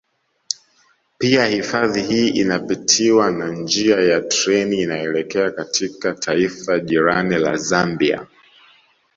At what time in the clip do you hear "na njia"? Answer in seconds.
3.31-3.95